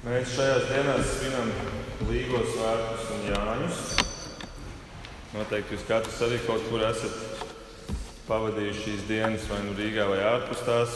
[0.00, 1.48] Mēs šajās dienās svinam
[2.08, 3.80] Līgo svētkus un Jāņus.
[5.34, 7.42] Noteikti jūs katrs arī kaut kur esat
[8.24, 10.94] pavadījuši šīs dienas, vai nu Rīgā, vai ārpus tās.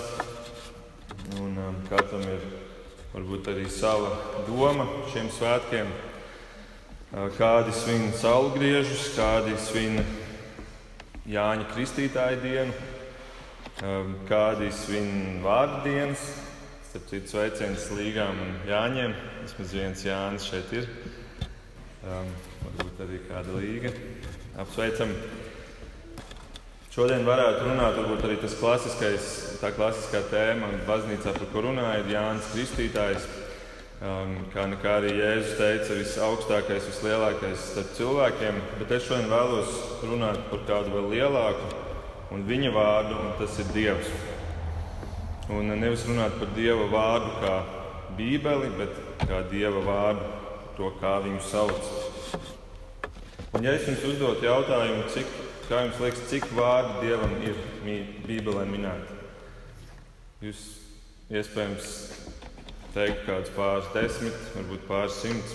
[1.37, 2.47] Un, um, katram ir
[3.13, 4.15] varbūt arī sava
[4.47, 5.93] doma šiem svētkiem.
[5.93, 10.01] Uh, kādi svin saulgriežus, kādi svin
[11.29, 12.73] Jāņa Kristītāja dienu,
[13.85, 16.25] um, kādi svin vārdu dienas.
[16.95, 19.17] Starp citu, sveiciens Līgām un Jāņiem.
[19.43, 20.85] Vismaz viens Jānis šeit ir.
[22.07, 22.29] Um,
[22.63, 23.91] varbūt arī kāda līga.
[24.63, 25.11] Apsveicam!
[26.95, 29.27] Šodien varētu runāt, arī tas klasiskais,
[29.59, 33.27] tā klasiskā tēma, baznīcā, par ko runāja, Jānis Kristītājs.
[33.99, 40.47] Um, kā nekā arī Jēzus teica, visaugstākais, vislielākais starp cilvēkiem, bet es šodien vēlos runāt
[40.53, 41.75] par kādu vēl lielāku
[42.31, 44.15] un viņa vārdu, un tas ir Dievs.
[45.53, 47.55] Un nevis runāt par Dieva vārdu kā
[48.17, 50.29] Bībeli, bet kā Dieva vārdu,
[50.79, 51.91] to kā viņu sauc.
[53.55, 55.29] Un ja es jums uzdotu jautājumu, cik
[55.65, 57.61] Kā jums liekas, cik vārdi Dievam ir
[58.27, 59.15] Bībelē minēti?
[60.45, 60.61] Jūs
[61.33, 61.87] iespējams
[62.93, 65.55] teikt, kāds pāris desmit, varbūt pāris simts.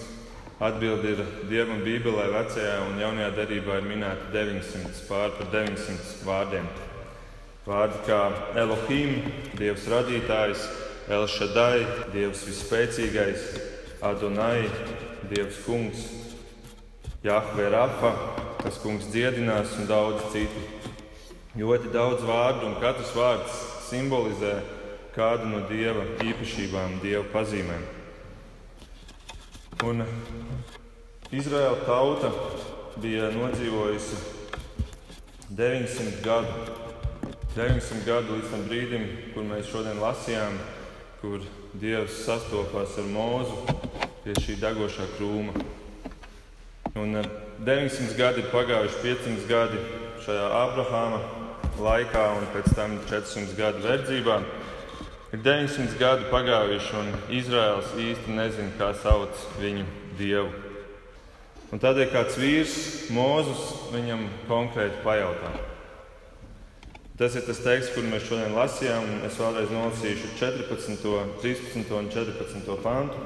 [0.65, 1.21] Atbilde ir
[1.51, 6.65] Dievam Bībelē vecajā un jaunajā derībā ir minēta 900, pār par 900 vārdiem.
[7.67, 8.19] Vārdi kā
[8.57, 9.19] Elohim,
[9.59, 10.63] Dievs radītājs,
[11.11, 13.45] Elšadai, Dievs visspēcīgais,
[14.05, 14.69] Adonai,
[15.31, 16.05] Dievs kungs,
[17.23, 18.13] Jahve Rafa,
[18.63, 20.65] kas kungs dziedinās un daudz citu.
[21.59, 24.55] Ļoti daudz vārdu, un katrs vārds simbolizē
[25.15, 27.87] kādu no dieva īpašībām, dieva pazīmēm.
[29.89, 30.03] Un
[31.31, 32.29] Izraēla tauta
[32.99, 34.19] bija nodzīvojusi
[35.57, 36.88] 900 gadu.
[37.55, 40.53] 900 gadu līdz tam brīdim, kur mēs šodien lasījām,
[41.17, 41.41] kur
[41.81, 43.55] Dievs sastopās ar mūzu
[44.21, 45.55] pie šī degošā krūma.
[47.01, 47.17] Un
[47.65, 49.81] 900 gadi ir pagājuši, 500 gadi
[50.27, 51.23] šajā Abrahāma
[51.81, 54.37] laikā, un pēc tam 400 gadu verdzībā.
[55.33, 57.11] Ir 900 gadi pagājuši, un
[57.41, 59.89] Izraels īsti nezina, kā sauc viņu
[60.21, 60.53] dievu.
[61.73, 62.79] Un tādēļ kāds vīrs,
[63.13, 65.78] Mozus, viņam konkrēti pajautā.
[67.19, 69.09] Tas ir tas teksts, kur mēs šodien lasījām.
[69.27, 71.01] Es vēlreiz nolasīšu 14,
[71.43, 73.19] 13 un 14 pantu.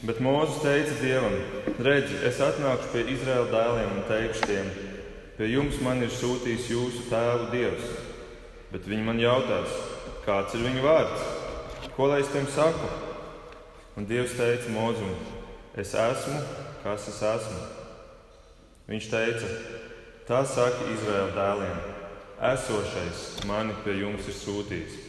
[0.00, 1.36] Bet Mozus teica Dievam:
[1.84, 4.70] Redzi, es atnākšu pie Izraēla dēliem un teikšu tiem,
[5.36, 7.92] pie jums man ir sūtījis jūsu tēvu Dievs.
[8.72, 9.76] Bet viņi man jautās,
[10.24, 11.28] kāds ir viņa vārds,
[11.98, 12.88] ko lai es tiem saku?
[14.00, 15.12] Un Dievs teica Mozum:
[15.76, 16.40] Es esmu,
[16.80, 17.62] kas es esmu.
[18.88, 19.54] Viņš teica:
[20.22, 21.78] Tā saka Izraēla dēliem:
[22.52, 25.00] Esošais mani pie jums ir sūtījis.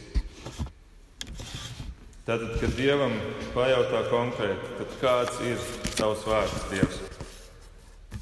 [2.26, 3.14] Tātad, kad Dievam
[3.54, 5.60] pajautā konkrēti, kāds ir
[5.94, 6.98] tavs vārds, Dievs,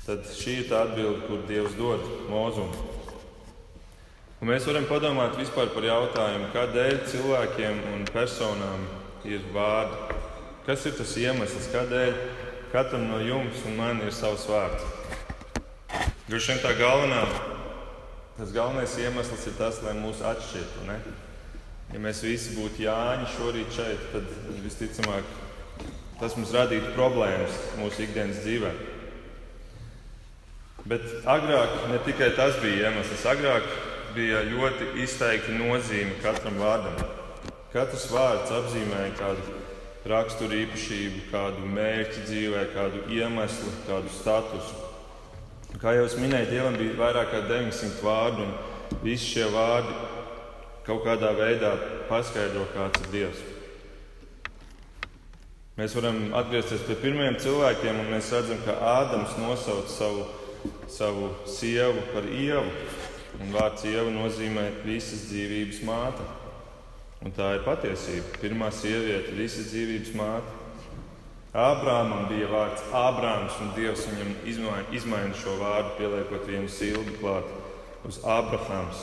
[0.04, 2.88] tad šī ir tā atbilde, kur Dievs dod mūzumu.
[4.42, 8.84] Un mēs varam padomāt par jautājumu, kādēļ cilvēkiem un personām
[9.24, 10.18] ir vārdi.
[10.66, 12.12] Kas ir tas iemesls, kādēļ
[12.74, 14.98] katram no jums un man ir savs vārds?
[16.28, 17.24] Droši vien tā galvenā,
[18.36, 20.86] tas galvenais iemesls ir tas, lai mūs atšķirtu.
[21.92, 24.28] Ja mēs visi būtu Jāņi šorīt šeit, tad
[24.62, 25.26] visticamāk
[26.20, 28.70] tas mums radītu problēmas mūsu ikdienas dzīvē.
[30.86, 33.66] Bet agrāk ne tikai tas bija iemesls, agrāk
[34.14, 37.02] bija ļoti izteikta nozīme katram vārdam.
[37.74, 39.58] Katrs vārds apzīmēja kādu
[40.12, 44.91] raksturu īpašību, kādu mērķi dzīvē, kādu iemeslu, kādu statusu.
[45.80, 49.94] Kā jau es minēju, Dievam bija vairāk kā 900 vārdu, un visi šie vārdi
[50.86, 51.72] kaut kādā veidā
[52.10, 53.42] paskaidro, kāds ir Dievs.
[55.78, 60.26] Mēs varam atgriezties pie pirmiem cilvēkiem, un mēs redzam, ka Ādams nosauc savu,
[60.92, 62.68] savu sievu par ievu.
[63.40, 66.26] Un vārds ieva nozīmē visas dzīvības māte.
[67.24, 68.36] Un tā ir patiesība.
[68.42, 70.61] Pirmā sieviete, visas dzīvības māte.
[71.52, 77.50] Ābrāmam bija vārds Ābrāms, un Dievs viņam izmaina, izmaina šo vārdu, pieliekot vienu sildu klāt
[78.08, 79.02] uz Ābrahāms.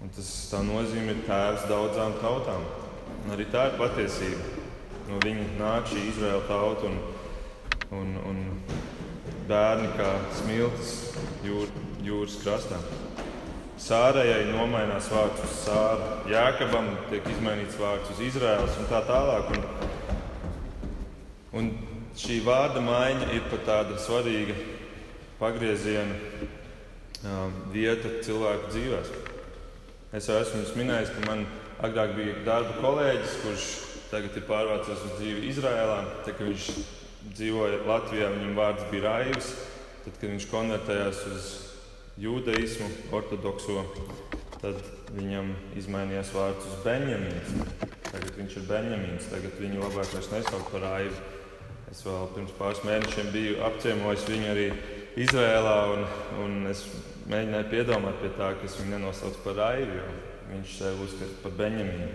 [0.00, 2.64] Un tas tā nozīmē ir tēvs daudzām tautām.
[3.26, 4.40] Un arī tā ir patiesība.
[5.10, 6.96] No viņa nāk šī Izraēla tauta un,
[7.98, 8.40] un, un
[9.50, 10.94] bērni kā smiltis
[11.44, 11.68] jūr,
[12.08, 12.80] jūras krastā.
[13.78, 19.52] Sārējai nomainās vārds uz sāru, Jēkabam tiek izmainīts vārds uz Izraēlas un tā tālāk.
[19.52, 19.87] Un,
[21.56, 21.70] un
[22.18, 24.56] šī vārda maiņa ir pat tāda svarīga
[25.38, 26.16] pagrieziena
[27.22, 29.36] um, vieta cilvēku dzīvēm.
[30.16, 31.44] Es jau esmu minējis, ka man
[31.84, 33.66] agrāk bija darba kolēģis, kurš
[34.08, 35.98] tagad ir pārvācies uz dzīvi Izrēlā.
[36.24, 36.68] Tad, kad viņš
[37.36, 39.52] dzīvoja Latvijā, viņam vārds bija Raivs.
[40.04, 41.48] Tad, kad viņš konvertējās uz
[42.18, 43.84] jūdaismu, ortodokso,
[44.58, 44.80] tad
[45.14, 47.52] viņam izmainījās vārds uz Benjamīns.
[48.08, 51.37] Tagad viņš ir Benjamīns, tagad viņu labāk vairs nesauc par Raivu.
[51.88, 54.66] Es vēl pirms pāris mēnešiem biju apciemojis viņu arī
[55.18, 56.02] Izrēlā, un,
[56.44, 56.82] un es
[57.30, 60.08] mēģināju piedomāt pie tā, ka es viņu nenosaucu par Raivu, jo
[60.50, 62.10] viņš sev uzskata par Benjamīnu.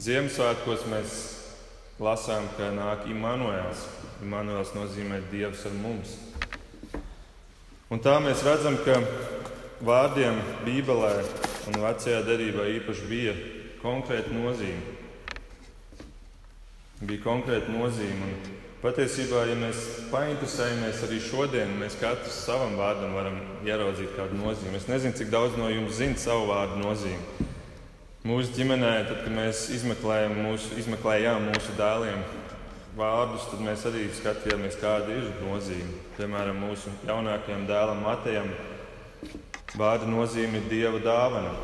[0.00, 1.16] Ziemassvētkos mēs
[2.00, 3.86] lasām, ka nāk Imants.
[4.20, 6.14] Imants nozīmē Dievs ar mums.
[7.90, 9.00] Un tā mēs redzam, ka
[9.80, 10.36] vārdiem
[10.66, 11.16] Bībelē
[11.70, 13.36] un Vecajā derībā īpaši bija
[13.80, 14.99] konkrēta nozīme.
[17.00, 18.26] Bija konkrēta nozīme.
[18.28, 24.76] Un patiesībā, ja mēs painteresējamies arī šodien, mēs katrs savam vārdam varam ieraudzīt kādu nozīmi.
[24.76, 27.46] Es nezinu, cik daudz no jums zina savu vārdu nozīmi.
[28.28, 32.20] Mūsu ģimenē, tad, kad mēs izmeklējām mūsu, izmeklējām mūsu dēliem
[32.98, 36.02] vārdus, tad mēs arī skatījāmies, kāda ir nozīme.
[36.18, 38.50] Piemēram, mūsu jaunākajam dēlam Matejam
[39.72, 41.54] vārda nozīme ir dieva dāvana.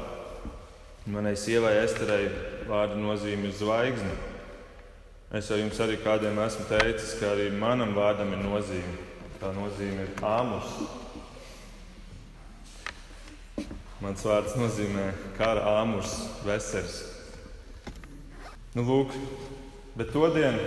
[1.13, 2.33] Manai sievai Esterei
[2.71, 4.17] vārda nozīme ir zvaigzne.
[5.35, 8.93] Es jau jums arī kādiem esmu teicis, ka arī manam vārdam ir nozīme.
[9.41, 10.77] Tā nozīme ir āmus.
[14.05, 16.13] Mans vārds nozīmē kara āmurs,
[16.47, 17.01] vesels.
[18.77, 19.17] Nu, lūk,
[19.99, 20.63] bet to dienu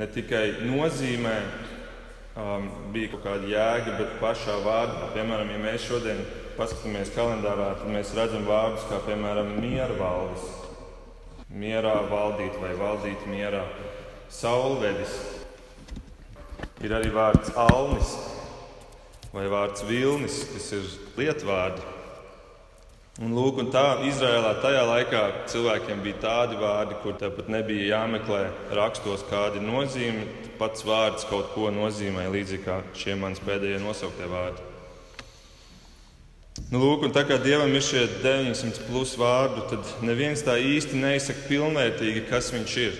[0.00, 1.36] ne tikai nozīmē
[2.34, 5.12] um, bija kaut kāda jēga, bet pašā vārdā.
[5.14, 6.24] Piemēram, ja mēs šodien
[6.58, 10.50] paskatāmies kalendārā, tad mēs redzam vārdus kā piemēram miera valdes,
[11.50, 13.64] mierā valdīt vai valdīt mierā,
[14.30, 15.14] saulvedis.
[16.80, 18.14] Ir arī vārds alnis
[19.34, 20.86] vai vārds vilnis, kas ir
[21.18, 21.82] lietvārdi.
[23.20, 28.46] Un, lūk, un tā Izrēlā tajā laikā cilvēkiem bija tādi vārdi, kur tāpat nebija jāmeklē
[28.78, 30.24] rakstos, kāda ir nozīme.
[30.60, 34.69] Pats vārds kaut ko nozīmē, līdzīgi kā šie manas pēdējie nosauktie vārdi.
[36.70, 40.98] Nu, lūk, un tā kā Dievam ir šie 900 plus vārdu, tad neviens tā īsti
[40.98, 42.98] neizsaka pilnvērtīgi, kas viņš ir.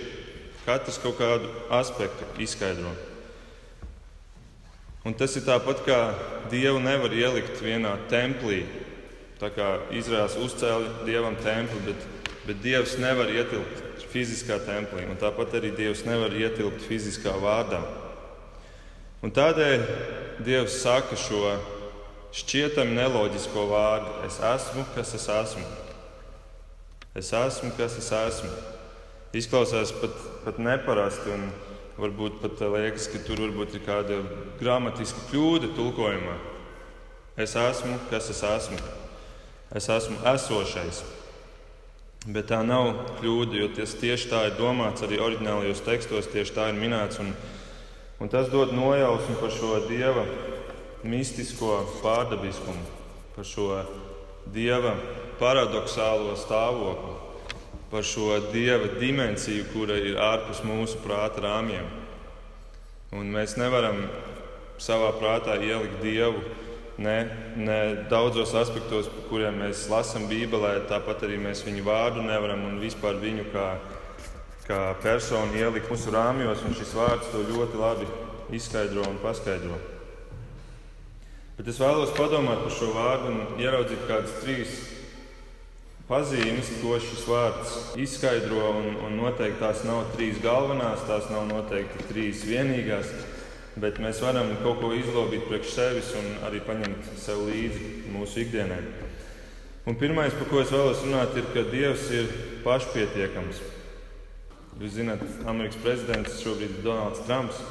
[0.65, 2.93] Katrs kaut kādu aspektu izskaidro.
[5.05, 5.99] Un tas ir tāpat kā
[6.51, 8.63] Dievu nevar ielikt vienā templī,
[9.41, 12.03] Tā kā Izraels uzcēla dievam templi, bet,
[12.45, 17.79] bet dievs nevar ietilpt fiziskā templī, un tāpat arī dievs nevar ietilpt fiziskā vārdā.
[19.25, 19.87] Un tādēļ
[20.45, 21.55] dievs saka šo
[22.35, 25.65] šķietami neloģisko vārdu: Es esmu, kas es esmu.
[27.15, 28.51] Es esmu, kas es esmu.
[29.35, 31.49] Izklausās pat, pat neparasti, un
[31.99, 34.21] varbūt pat liekas, ka tur varbūt ir kāda
[34.59, 36.37] gramatiska kļūda tulkojumā.
[37.39, 38.79] Es esmu, kas es esmu.
[39.75, 41.03] Es esmu esošais.
[42.27, 46.67] Bet tā nav kļūda, jo tas tieši tā ir domāts arī oriģinālajos tekstos, tieši tā
[46.69, 47.19] ir minēts.
[47.23, 47.31] Un,
[48.21, 50.27] un tas dod nojausmu par šo dieva
[51.03, 52.85] mistisko pārdabiskumu,
[53.35, 53.67] par šo
[54.53, 54.93] dieva
[55.39, 57.15] paradoxālo stāvokli,
[57.91, 61.87] par šo dieva dimensiju, kura ir ārpus mūsu prāta rāmjiem.
[63.17, 64.05] Un mēs nevaram
[64.79, 66.39] savā prātā ielikt dievu
[67.01, 67.17] ne,
[67.55, 72.79] ne daudzos aspektos, par kuriem mēs lasām Bībelē, tāpat arī mēs viņu vārdu nevaram un
[72.81, 73.67] vispār viņu kā,
[74.67, 78.11] kā personu ielikt mūsu rāmjos, šis vārds to ļoti labi
[78.55, 79.90] izskaidro un paskaidro.
[81.61, 84.79] Bet es vēlos padomāt par šo vārdu un ieraudzīt kādas trīs
[86.07, 88.71] pazīmes, ko šis vārds izskaidro.
[88.79, 93.13] Un, un noteikti tās nav trīs galvenās, tās nav noteikti trīs vienīgās
[93.79, 98.81] bet mēs varam kaut ko izlobīt priekš sevis un arī paņemt sev līdzi mūsu ikdienai.
[99.87, 102.27] Un pirmais, par ko es vēlos runāt, ir, ka Dievs ir
[102.65, 103.61] pašpietiekams.
[104.81, 107.61] Jūs zināt, Amerikas prezidents šobrīd ir Donalds Trumps.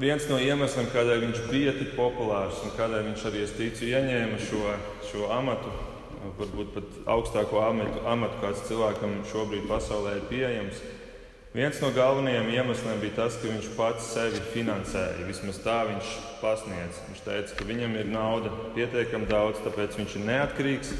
[0.00, 4.40] Viens no iemesliem, kādēļ viņš bija tik populārs un kādēļ viņš arī, es ticu, ieņēma
[4.42, 4.74] šo,
[5.06, 5.70] šo amatu,
[6.40, 10.82] varbūt pat augstāko amatu, amatu kāds cilvēkam šobrīd pasaulē ir pieejams,
[11.54, 15.22] Viens no galvenajiem iemesliem bija tas, ka viņš pats sevi finansēja.
[15.22, 16.08] Vismaz tā viņš
[16.40, 16.96] pasniedz.
[17.06, 20.90] Viņš teica, ka viņam ir nauda pietiekami daudz, tāpēc viņš ir neatkarīgs.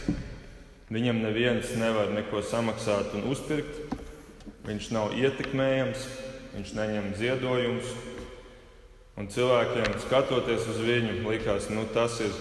[0.95, 3.99] Viņam neviens nevar neko samaksāt un uzpirkt.
[4.69, 6.07] Viņš nav ietekmējams,
[6.55, 7.91] viņš neņem ziedojumus.
[9.15, 12.33] Un cilvēkiem skatoties uz viņu, likās, ka nu, tas ir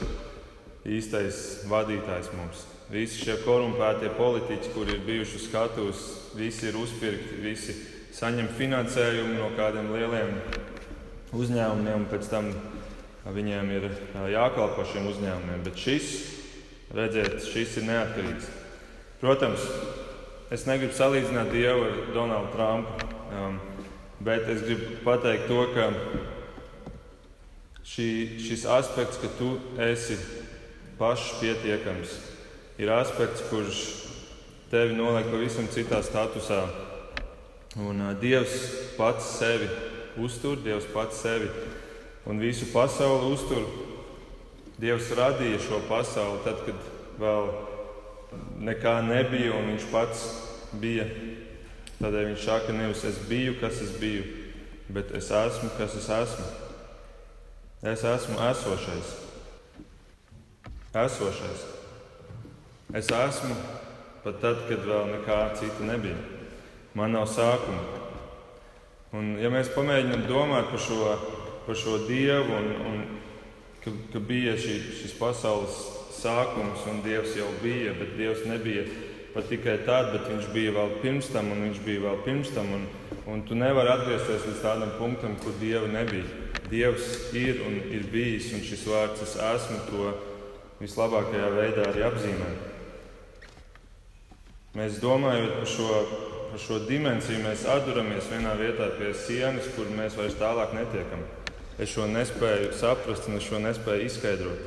[0.89, 2.63] īstais vadītājs mums.
[2.89, 6.01] Visi šie korumpētie politiķi, kuri ir bijuši skatus,
[6.37, 7.77] visi ir uzpirkti, visi
[8.13, 10.33] saņem finansējumu no kādiem lieliem
[11.33, 12.49] uzņēmumiem, un pēc tam
[13.37, 13.87] viņiem ir
[14.33, 15.63] jākalpo šiem uzņēmumiem.
[15.65, 16.11] Bet šis,
[16.93, 18.49] redziet, šis ir neatkarīgs.
[19.21, 19.63] Protams,
[20.53, 23.59] es negribu salīdzināt Dievu ar Donaldu Trumpu, um,
[24.25, 25.91] bet es gribu pateikt to, ka
[27.93, 28.07] šī,
[28.41, 30.17] šis aspekts, ka tu esi
[30.97, 32.15] pašpietiekams,
[32.81, 33.83] ir aspekts, kurš
[34.71, 36.63] tevi noliek pavisam citā statusā.
[37.77, 38.53] Un uh, Dievs
[38.97, 39.69] pats sevi
[40.21, 41.49] uztur, Dievs pats sevi
[42.29, 43.65] un visu pasauli uztur.
[44.81, 46.89] Dievs radīja šo pasauli tad, kad
[47.21, 47.49] vēl
[48.65, 50.25] nekā nebija, un Viņš pats
[50.81, 51.05] bija.
[51.99, 54.25] Tādēļ Viņš saka, nevis es biju, kas es biju,
[54.93, 56.47] bet es esmu, kas es esmu.
[57.83, 59.07] Es esmu esošais.
[60.95, 61.63] Esošais.
[62.93, 63.55] Es esmu
[64.23, 66.15] pat tad, kad vēl nekā cita nebija.
[66.95, 67.81] Man nav sākuma.
[69.11, 71.09] Un, ja mēs pamēģinām domāt par šo,
[71.65, 73.03] par šo dievu, un, un
[73.83, 75.81] ka, ka bija šī, šis pasaules
[76.15, 78.87] sākums, un dievs jau bija, bet dievs nebija
[79.33, 82.71] pat tikai tad, bet viņš bija vēl pirms tam, un viņš bija vēl pirms tam.
[82.79, 82.87] Un,
[83.27, 86.42] un tu nevari atgriezties līdz tādam punktam, kur dieva nebija.
[86.73, 90.07] Dievs ir un ir bijis, un šis vārds es esmu to
[90.79, 92.69] vislabākajā veidā arī apzīmēt.
[94.73, 95.99] Mēs domājam par šo,
[96.49, 101.21] par šo dimensiju, mēs atduramies vienā vietā pie sienas, kur mēs vairs tālāk netiekam.
[101.77, 104.65] Es šo nespēju saprast, un es šo nespēju izskaidrot.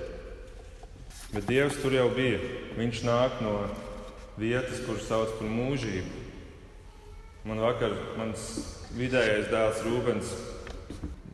[1.34, 2.38] Bet Dievs tur jau bija.
[2.78, 3.56] Viņš nāk no
[4.38, 6.22] vietas, kuras sauc par mūžību.
[7.46, 8.46] Man vakar, mans
[8.94, 10.30] vidējais dēls Rūbens,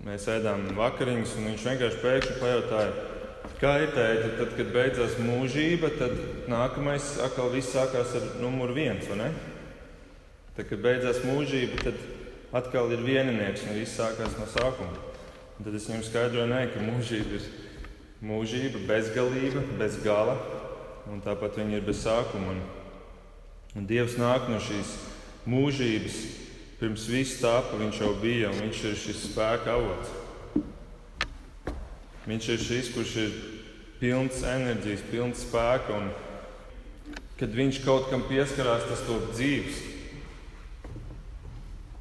[0.07, 3.11] mēs ēdām vakariņas, un viņš vienkārši pēkšņi pajautāja,
[3.63, 6.17] Kā ir teikt, tad, kad beidzās mūžība, tad
[6.51, 9.07] nākamais atkal viss sākās ar numuru viens.
[10.57, 12.01] Tad, kad beidzās mūžība, tad
[12.59, 14.99] atkal ir vieninieks un viss sākās no sākuma.
[15.59, 17.47] Un tad es viņam skaidroju, ne, ka mūžība ir
[18.33, 20.35] mūžība, bezgalība, bez gala,
[21.11, 22.57] un tāpat viņa ir bez sākuma.
[22.57, 22.63] Un,
[23.79, 24.97] un Dievs nāk no šīs
[25.47, 26.19] mūžības,
[26.83, 30.11] pirms viss tāpa viņš jau bija, un viņš ir šis spēka avots.
[32.27, 33.37] Viņš ir šis, kurš ir
[34.01, 35.95] pilns enerģijas, pilns spēka.
[35.95, 36.09] Un,
[37.39, 39.79] kad viņš kaut kam pieskarās, tas top dzīves.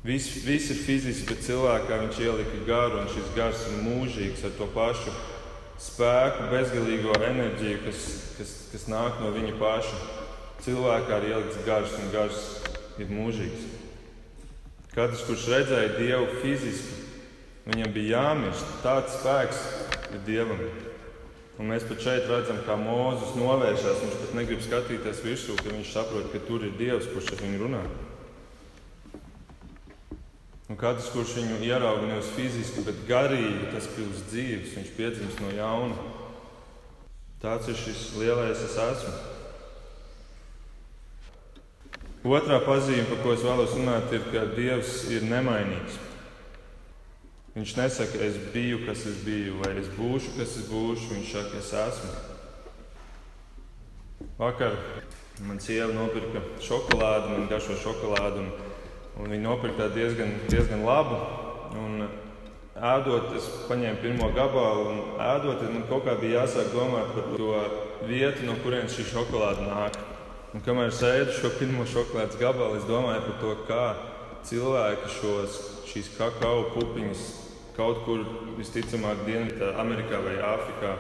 [0.02, 4.56] Viss, viss ir fiziski, bet cilvēkā viņš ielika garu, un šis gars ir mūžīgs ar
[4.58, 5.14] to pašu
[5.82, 8.02] spēku, bezgalīgo enerģiju, kas,
[8.40, 10.02] kas, kas nāk no viņa paša.
[10.66, 12.42] Cilvēkā ir ielikts gars, un gars
[13.02, 13.81] ir mūžīgs.
[14.92, 16.98] Katrs, kurš redzēja Dievu fiziski,
[17.70, 18.74] viņam bija jāmirst.
[18.84, 19.62] Tāds spēks
[20.12, 20.60] ir Dievam.
[21.62, 24.02] Un mēs pat šeit redzam, kā Mozus novēršas.
[24.04, 27.62] Viņš pat negrib skatīties virsū, ka viņš saprot, ka tur ir Dievs, kurš ar viņu
[27.64, 27.82] runā.
[30.72, 35.56] Un katrs, kurš viņu ierauga nevis fiziski, bet garīgi, tas kļūst dzīves, viņš piedzimst no
[35.56, 35.98] jauna.
[37.44, 39.16] Tāds ir šis lielais es esmu.
[42.22, 45.96] Otrā pazīme, par ko es vēlos runāt, ir, ka Dievs ir nemainīgs.
[47.56, 51.10] Viņš nesaka, es biju, kas es biju, vai es būšu, kas es būšu.
[51.16, 52.12] Viņš saka, es esmu.
[54.38, 54.78] Vakar
[55.48, 58.54] man sieva nopirka šokolādi, man garšo šokolādi, un,
[59.18, 61.18] un viņa nopirka diezgan, diezgan labu.
[61.82, 62.06] Un,
[62.82, 67.51] ēdot, es paņēmu pirmo gabalu, un ēdot, man kaut kā bija jāsāk domāt par to
[68.10, 70.00] vietu, no kurienes šī šokolāde nāk.
[70.51, 73.84] Un kamēr es ēdu šo pirmo šokolādes gabalu, es domāju par to, kā
[74.50, 75.53] cilvēki šos,
[75.88, 77.22] šīs kakao pupiņas
[77.77, 78.25] kaut kur
[78.58, 80.91] visticamāk Dienvidā, Amerikā vai Āfrikā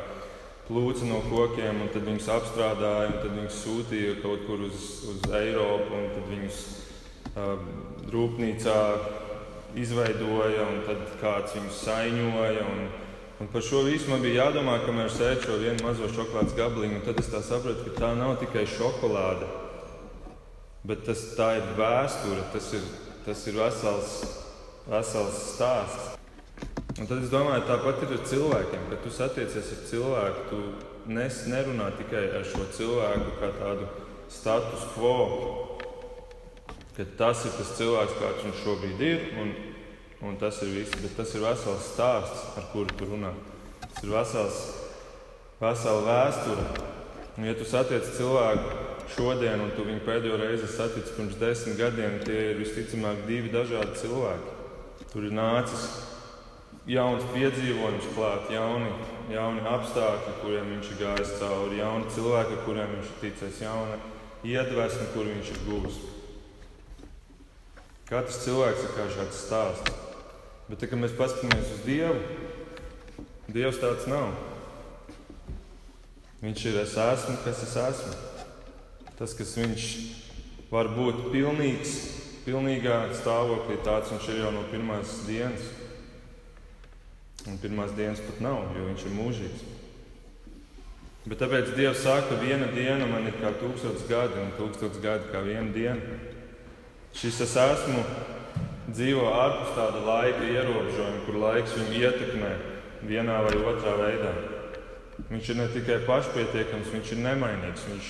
[0.69, 5.27] plūca no kokiem, un tad viņus apstrādāja, un tad viņus sūtīja kaut kur uz, uz
[5.41, 6.61] Eiropu, un tad viņus
[7.35, 7.67] uh,
[8.15, 8.79] rūpnīcā
[9.83, 12.69] izveidoja, un tad kāds viņus saiņoja.
[12.71, 12.87] Un,
[13.41, 17.17] un par šo visu man bija jādomā, kamēr sēž šo vienu mazo šokolādes gabaliņu, tad
[17.17, 19.47] es sapratu, ka tā nav tikai šokolāde,
[20.85, 22.85] bet tas, tā ir vēsture, tas ir,
[23.25, 24.13] tas ir vesels,
[24.85, 26.11] vesels stāsts.
[26.99, 28.85] Un tad es domāju, tāpat ir ar cilvēkiem.
[28.91, 33.89] Kad tu satiecies ar cilvēku, tu nes, nerunā tikai ar šo cilvēku kā tādu
[34.29, 35.15] status quo,
[36.93, 39.55] ka tas ir tas cilvēks, kāds viņš šobrīd ir, un,
[40.21, 40.95] un tas ir viss.
[41.01, 43.33] Bet tas ir vesels stāsts, ar kuru tu runā.
[43.87, 44.61] Tas ir vesels,
[45.61, 46.67] vesela vēsture.
[47.37, 48.77] Un, ja tu satiec cilvēku
[49.15, 53.97] šodien, un tu viņu pēdējo reizi satici pirms desmit gadiem, tie ir visticamāk divi dažādi
[54.03, 54.57] cilvēki.
[55.11, 55.87] Tur ir nācis
[56.91, 58.91] jauns piedzīvojums klāt, jauni,
[59.31, 63.99] jauni apstākļi, kuriem viņš ir gājis cauri, jauni cilvēki, kuriem viņš ir ticis, jauna
[64.47, 65.99] iedvesma, kur viņš ir guvis.
[68.11, 70.10] Katrs cilvēks ir kā šāds stāsts.
[70.71, 72.15] Bet, tā, kad mēs paskatāmies uz Dievu,
[73.51, 74.29] Dievs tāds nav.
[76.39, 78.13] Viņš ir es esmu, kas es esmu.
[79.19, 79.89] Tas, kas viņš
[80.71, 81.97] var būt pilnīgs,
[82.47, 83.81] pilnīgā stāvoklī.
[83.83, 85.67] Tāds viņš ir jau no pirmās dienas.
[87.51, 89.69] Un pirmās dienas pat nav, jo viņš ir mūžīgs.
[91.27, 95.35] Bet tāpēc Dievs saka, ka viena diena man ir kā tūkstots gadi, un tūkstots gadi
[95.35, 96.21] kā viena diena.
[97.11, 98.07] Šis es esmu
[98.95, 102.51] dzīvo ārpus tāda laika ierobežojuma, kur laiks viņu ietekmē
[103.07, 104.33] vienā vai otrā veidā.
[105.31, 107.85] Viņš ir ne tikai pašpietiekams, viņš ir nemainīgs.
[107.91, 108.09] Viņš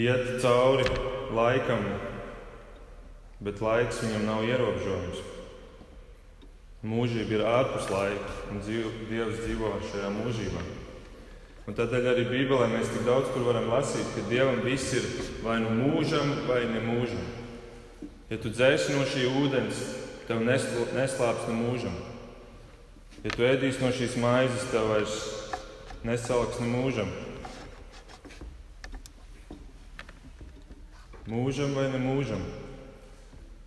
[0.00, 0.86] iet cauri
[1.36, 1.82] laikam,
[3.44, 5.24] bet laiks viņam nav ierobežojums.
[6.80, 10.62] Mūžība ir ārpus laika, un dzīv, Dievs dzīvo šajā mūžībā.
[11.68, 15.04] Un tādēļ arī Bībelē mēs tik daudz kur varam lasīt, ka Dievam viss ir
[15.44, 17.39] vai nu mūžam, vai nemūžam.
[18.30, 19.78] Ja tu dzēsi no šī ūdens,
[20.28, 21.96] tev neslāps no mūžam.
[23.24, 25.16] Ja tu ēdīsi no šīs maizes, tev vairs
[26.06, 27.10] nesalks no mūžam.
[31.26, 32.46] Mūžam vai ne mūžam?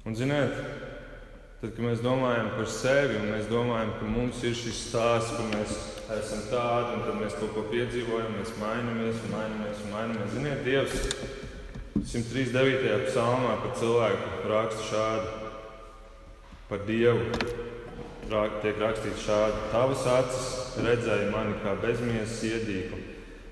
[0.08, 0.56] Un ziniet,
[1.60, 5.46] tad, kad mēs domājam par sevi un mēs domājam, ka mums ir šis stāsts, ka
[5.52, 5.76] mēs
[6.22, 10.38] esam tādi un tad mēs kaut ko piedzīvojam, mēs mainamies un mainamies un mainamies.
[10.40, 11.43] Ziniet, Dievs
[11.94, 13.06] 139.
[13.06, 15.34] psalmā par cilvēku raksta šādi
[16.66, 17.28] par Dievu.
[18.64, 20.48] Tiek rakstīts šādi: Tavas acis
[20.82, 22.98] redzēja mani kā bezmiesas iedīgu,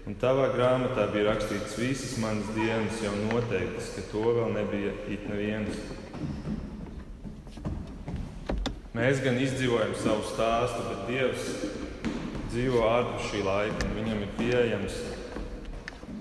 [0.10, 5.27] un tavā grāmatā bija rakstīts visas manas dienas jau noteiktas, ka to vēl nebija it
[5.29, 5.77] neviens.
[8.98, 11.45] Mēs gan izdzīvojam savu stāstu, bet Dievs
[12.50, 14.98] dzīvo ārpus šī laika, un viņam ir pieejams,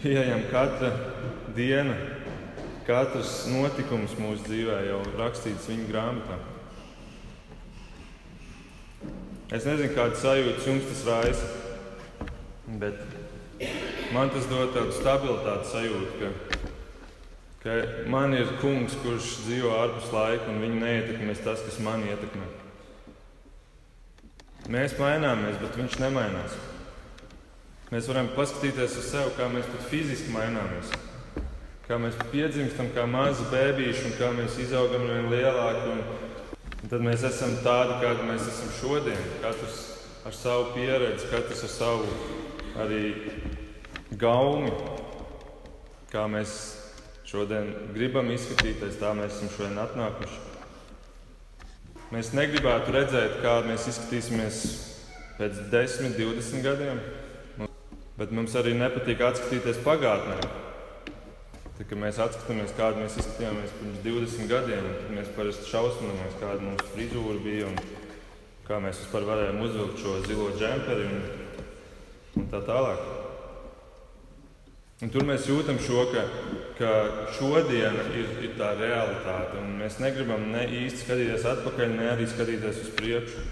[0.05, 0.93] pieejama katra
[1.57, 1.97] diena,
[2.91, 6.39] Katrs notikums mūsu dzīvē jau rakstīts viņa grāmatā.
[9.55, 11.51] Es nezinu, kāda sajūta jums tas raisa,
[12.81, 12.99] bet
[14.15, 16.59] man tas dod tādu stabilitātes sajūtu, ka,
[17.63, 17.77] ka
[18.11, 22.49] man ir kungs, kurš dzīvo ārpus laika, un viņa neietekmēs tas, kas man ietekmē.
[24.71, 26.59] Mēs maināmies, bet viņš nemainās.
[27.91, 30.91] Mēs varam paskatīties uz sevi, kā mēs pat fiziski maināmies
[31.91, 35.89] kā mēs piedzimstam kā mazi bērniši un kā mēs izaugam vien lielāki.
[35.91, 36.03] Un,
[36.85, 39.25] un tad mēs esam tādi, kādi mēs esam šodien.
[39.43, 39.81] Katrs
[40.29, 42.13] ar savu pieredzi, katrs ar savu
[42.85, 43.03] arī
[44.21, 44.71] gaumi,
[46.15, 46.55] kā mēs
[47.27, 50.41] šodien gribam izskatīties, tā mēs esam šodien atnākuši.
[52.15, 54.63] Mēs negribētu redzēt, kāda mēs izskatīsimies
[55.43, 57.03] pēc 10, 20 gadiem,
[58.19, 60.70] bet mums arī nepatīk atskatīties pagātnē.
[61.81, 66.61] Tā, kad mēs atskatāmies, kāda mēs izskatījāmies pirms 20 gadiem, tad mēs parasti šausminamies, kāda
[66.61, 67.79] mums frizūra bija un
[68.67, 71.23] kā mēs vispār varējām uzvilkt šo zilo džemperi un,
[72.37, 73.01] un tā tālāk.
[75.01, 76.27] Un tur mēs jūtam šo, ka,
[76.77, 76.91] ka
[77.39, 79.63] šodiena ir, ir tā realitāte.
[79.79, 83.47] Mēs negribam ne īsti skatīties atpakaļ, ne arī skatīties uz priekšu.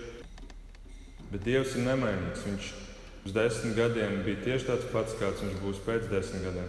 [1.31, 2.45] Bet Dievs ir nemainīgs.
[2.45, 2.69] Viņš
[3.25, 6.69] uz desmit gadiem bija tieši tāds pats, kāds viņš būs pēc desmit gadiem.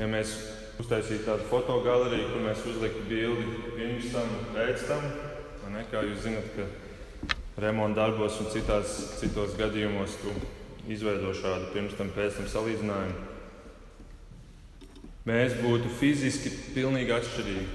[0.00, 0.32] Ja mēs
[0.80, 5.04] uztaisītu tādu fotogaleriju, kur mēs uzliktu bildi pirms tam, pēc tam,
[5.74, 10.32] ne, kā jūs zinat, ka remonta darbos un citās, citos gadījumos tu
[10.90, 13.28] izveido šādu pirms tam, pēc tam salīdzinājumu.
[15.28, 17.66] Mēs būtu fiziski pilnīgi atšķirīgi,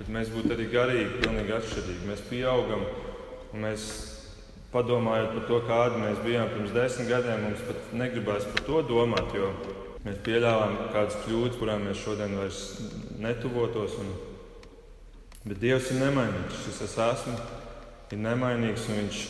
[0.00, 2.08] bet mēs būtu arī garīgi pilnīgi atšķirīgi.
[2.08, 2.82] Mēs pieaugam
[3.52, 3.84] un mēs
[4.72, 9.36] padomājot par to, kādi mēs bijām pirms desmit gadiem, mums pat negribēs par to domāt,
[9.36, 9.52] jo
[10.06, 12.60] Mēs pieļāvām kādas kļūdas, kurām mēs šodien vairs
[13.18, 13.96] netuvotos.
[13.98, 14.12] Un...
[15.46, 16.60] Bet Dievs ir nemainīgs.
[16.62, 17.34] Šis es esmu
[18.14, 19.22] ir nemainīgs, Viņš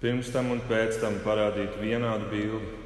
[0.00, 2.78] pirms tam un pēc tam parādītu vienādu bildi.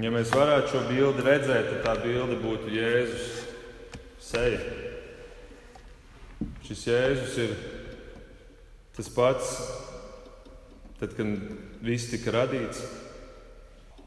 [0.00, 3.26] Ja mēs varētu šo bildi redzēt, tad tā bilde būtu Jēzus
[4.22, 4.60] seja.
[6.68, 7.58] Šis Jēzus ir
[8.94, 9.50] tas pats,
[11.02, 11.34] tad, kad
[11.82, 12.86] viss tika radīts.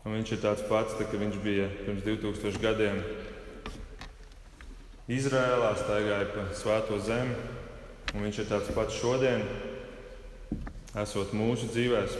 [0.03, 2.99] Un viņš ir tāds pats, tā, kad viņš bija pirms 2000 gadiem
[5.11, 7.35] Izrēlā, staigāja pa svēto zemi.
[8.13, 9.41] Un viņš ir tāds pats šodien,
[11.01, 12.11] esot mūsu dzīvēm.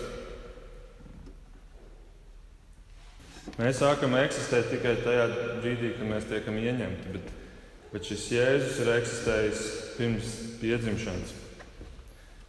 [3.60, 5.28] Mēs sākam eksistēt tikai tajā
[5.60, 7.30] brīdī, kad mēs tiekam ieņemti, bet,
[7.92, 9.64] bet šis Jēzus ir eksistējis
[10.00, 10.32] pirms
[10.64, 11.36] piedzimšanas.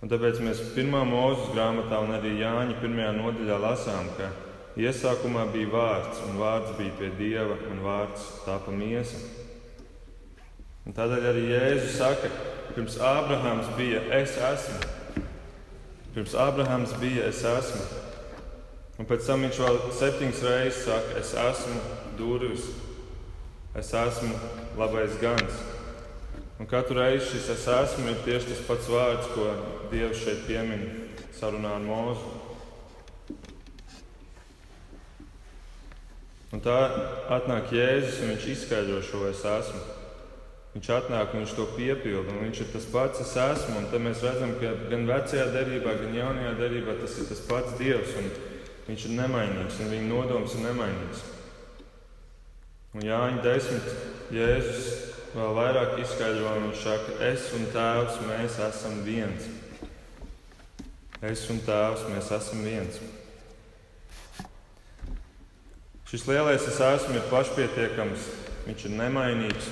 [0.00, 4.30] Un tāpēc mēs pirmā mūža grāmatā un arī Jāņa pirmajā nodaļā lasām, ka
[4.74, 9.20] Iesākumā bija vārds, un vārds bija pie dieva, un vārds tāpa miesa.
[10.84, 12.30] Un tādēļ arī Jēzus saka,
[12.74, 14.80] pirms Ābrahāms bija es esmu.
[16.16, 17.84] Pirms Ābrahāms bija es esmu.
[18.98, 21.78] Un pēc tam viņš vēl septiņas reizes saka, es esmu
[22.18, 22.66] durvis.
[23.78, 24.34] Es esmu
[24.78, 25.62] labais gans.
[26.58, 29.48] Un katru reizi šis es esmu ir tieši tas pats vārds, ko
[29.90, 30.84] Dievs šeit piemin
[31.38, 32.53] sarunā ar mūzu.
[36.54, 36.78] Un tā
[37.34, 39.80] atnāk Jēzus un viņš izskaidro šo es esmu.
[40.74, 42.36] Viņš atnāk un viņš to piepilda.
[42.44, 43.80] Viņš ir tas pats, es esmu.
[43.80, 47.74] Un tad mēs redzam, ka gan vecajā derībā, gan jaunajā derībā tas ir tas pats
[47.80, 48.14] Dievs.
[48.86, 51.24] Viņš ir nemainīgs un viņa nodoms ir nemainīgs.
[52.94, 53.90] Un Jāņa 10.
[54.34, 54.88] Jēzus
[55.34, 59.50] vēl vairāk izskaidro, viņš saka, es un tēvs, mēs esam viens.
[61.18, 63.02] Es un tēvs, mēs esam viens.
[66.10, 68.28] Šis lielais es esmu ir pašpietiekams,
[68.68, 69.70] viņš ir nemainīgs.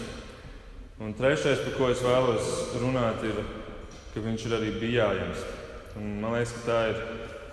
[1.02, 3.40] Un trešais, par ko es vēlos runāt, ir,
[4.14, 5.46] ka viņš ir arī bijājams.
[6.00, 7.02] Un man liekas, ka tā ir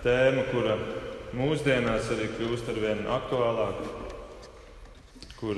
[0.04, 0.78] tēma, kura
[1.36, 4.00] mūsdienās arī kļūst ar vien aktuālāka
[5.40, 5.56] kur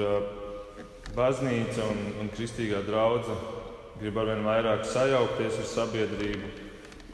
[1.16, 3.58] baznīca un, un kristīgā draudzene
[3.98, 6.50] grib arvien vairāk sajaukties ar sabiedrību,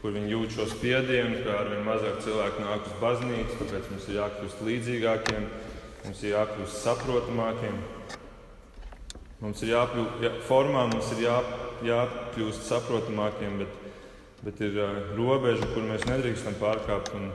[0.03, 4.18] kur viņi jūt šo spiedienu, ka arvien mazāk cilvēku nāk uz baznīcu, tāpēc mums ir
[4.21, 5.49] jākļūst līdzīgākiem,
[6.05, 7.77] mums ir jākļūst saprotamākiem.
[9.39, 11.37] Mums ir jākļūst, jā, formā mums ir jā,
[11.87, 13.77] jākļūst saprotamākiem, bet,
[14.43, 17.15] bet ir uh, robeža, kur mēs nedrīkstam pārkāpt.
[17.19, 17.31] Un,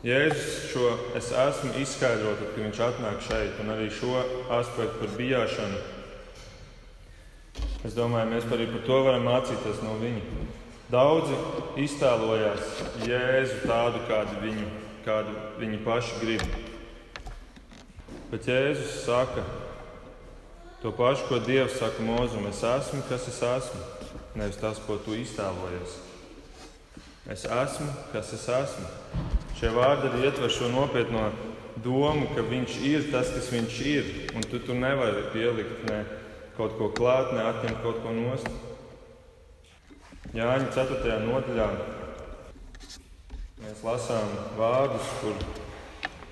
[0.00, 4.14] Jēzus šo es esmu izskaidrojis, kad viņš atnāk šeit, un arī šo
[4.56, 5.82] aspektu par bijāšanu.
[7.84, 10.22] Es domāju, mēs arī par to varam mācīties no viņa.
[10.90, 11.36] Daudzi
[11.78, 14.64] iztēlojās Jēzu tādu, kādu viņi,
[15.04, 16.42] kādu viņi paši grib.
[18.32, 19.44] Bet Jēzus saka
[20.82, 22.48] to pašu, ko Dievs saka Mozum.
[22.50, 23.82] Es esmu, kas es esmu,
[24.40, 25.94] nevis tas, ko tu iztēlojies.
[27.30, 28.88] Es esmu, kas es esmu.
[29.60, 31.28] Šie vārdi arī ietver šo nopietno
[31.84, 34.10] domu, ka viņš ir tas, kas viņš ir.
[34.34, 36.02] Un tu tur nevari pielikt ne
[36.58, 38.50] kaut ko klāt, ne atņemt kaut ko nost.
[40.34, 41.14] Jāņa 4.
[41.26, 41.68] nodaļā
[43.60, 45.40] mēs lasām vārdus, kur,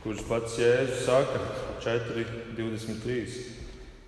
[0.04, 1.40] kurus pats Jēzus saka
[1.84, 3.40] 4.23.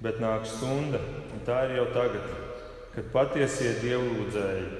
[0.00, 1.00] Bet nāk stunda,
[1.34, 2.30] un tā ir jau tagad,
[2.94, 4.70] kad patiesie dievlūdzēji,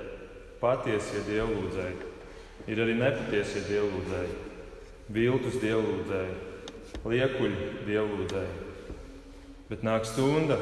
[0.63, 2.11] patiesie dievlūdzēji
[2.69, 4.35] Ir arī nepatiesie dievlūdzēji,
[5.15, 6.35] viltus dievlūdzēji,
[7.09, 8.67] liekuļi dievlūdzēji.
[9.71, 10.59] Bet nāk stunda,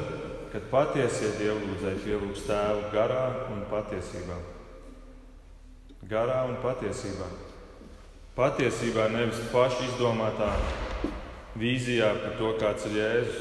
[0.53, 4.37] kad patiesie dievlūdzēji pielūgs tēvu garā un patiesībā.
[6.09, 7.27] Garā un patiesībā.
[8.37, 10.49] Patiesībā nevis paši izdomātā
[11.59, 13.39] vīzijā par to, kāds ir Jēzus.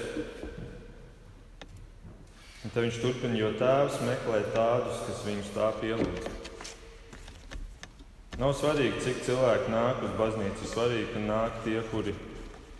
[2.66, 6.34] Un tad viņš turpina, jo tēvs meklē tādus, kas viņus tā pielūdz.
[8.38, 10.66] Nav svarīgi, cik cilvēki nāk uz baznīcu.
[10.70, 12.12] Svarīgi, ka nāk tie, kuri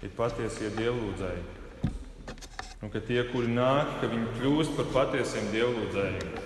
[0.05, 1.58] ir patiesie dievlūdzēji.
[2.83, 6.37] Un ka tie, kuri nāk, ka viņi kļūst par patiesiem dievlūdzējiem.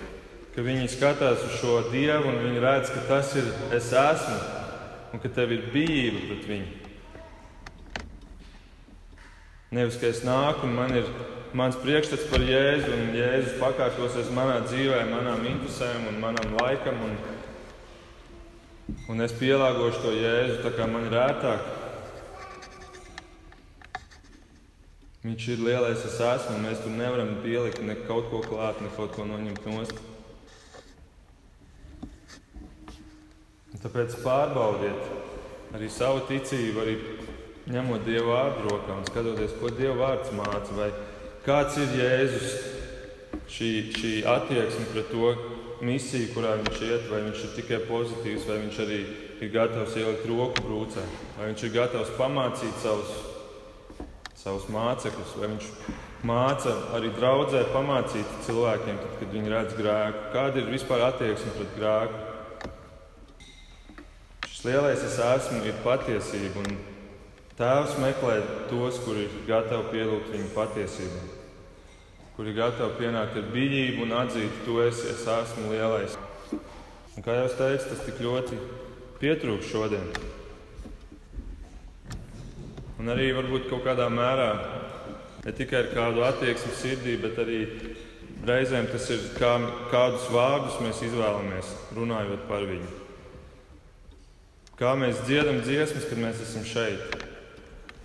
[0.54, 4.38] Ka viņi skatās uz šo dievu un viņi redz, ka tas ir es esmu
[5.12, 6.70] un ka tev ir bijība pret viņu.
[9.76, 11.08] Nevis, ka es nāku un man ir
[11.56, 17.00] mans priekšstats par Jēzu un Jēzus pakārtosies manā dzīvē, manām interesēm un manam laikam.
[17.08, 17.16] Un,
[19.10, 21.81] Un es pielāgošu to jēzu tā, kā man ir ērtāk.
[25.22, 28.88] Viņš ir lielais, es esmu, un mēs tur nevaram pielikt ne kaut ko klāt, ne
[28.96, 30.00] kaut ko noņemt nost.
[33.70, 36.96] Un tāpēc pārbaudiet arī savu ticību, arī
[37.70, 40.90] ņemot Dievu vārdu rokā un skatoties, ko Dieva vārds māca, vai
[41.46, 42.52] kāds ir Jēzus
[43.46, 45.34] šī, šī attieksme pret to,
[45.86, 49.04] misiju, kurā viņš iet, vai viņš ir tikai pozitīvs, vai viņš arī
[49.38, 51.06] ir gatavs ielikt roku brūcē,
[51.38, 53.30] vai viņš ir gatavs pamācīt savus,
[54.42, 55.66] savus mācekļus, vai viņš
[56.28, 60.24] māca arī draudzē pamācīt cilvēkiem, tad, kad viņi redz grēku.
[60.34, 62.16] Kāda ir vispār attieksme pret grēku?
[64.48, 66.80] Šis lielais es esmu ir patiesība, un
[67.52, 71.32] Tēvs meklē tos, kuri ir gatavi pielūgt viņu patiesībai
[72.36, 76.16] kuri gatavi pienākt ar bijību un atzīt, tu esi, es esmu lielais.
[76.52, 78.60] Un, kā jau es teicu, tas tik ļoti
[79.20, 80.08] pietrūkst šodien.
[83.02, 84.52] Un arī varbūt kaut kādā mērā
[85.42, 87.64] ne tikai ar kādu attieksmi sirdī, bet arī
[88.46, 89.56] reizēm tas ir kā,
[89.90, 92.90] kādus vārdus mēs izvēlamies runājot par viņu.
[94.78, 97.16] Kā mēs dziedam dziesmas, kad mēs esam šeit.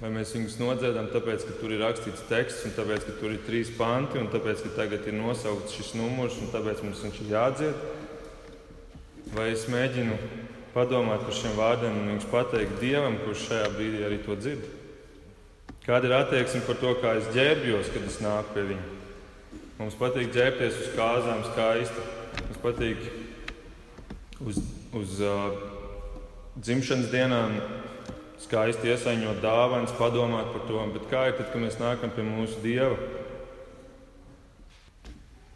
[0.02, 3.46] Vai mēs viņus nodziedam, tāpēc, ka tur ir rakstīts teksts, un tāpēc, ka tur ir
[3.46, 7.32] trīs panti, un tāpēc, ka tagad ir nosaukts šis numurs, un tāpēc mums viņš ir
[7.36, 7.86] jādzied?
[9.38, 10.18] Vai es mēģinu
[10.74, 14.77] padomāt par šiem vārdiem un viņus pateikt Dievam, kurš šajā brīdī arī to dzird?
[15.88, 18.88] Kāda ir attieksme par to, kā es ģērbjos, kad es nāku pie viņa?
[19.78, 22.02] Mums patīk ģērbties uz kāzām skaisti.
[22.42, 23.06] Mums patīk
[24.44, 24.60] uz,
[25.00, 25.46] uz uh,
[26.60, 27.56] dzimšanas dienām
[28.44, 30.82] skaisti iesaņot dāvanas, padomāt par to.
[30.98, 33.00] Bet kā ir tad, kad mēs nākam pie mūsu Dieva?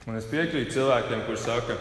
[0.07, 1.75] Un es piekrītu cilvēkiem, kuriem saka,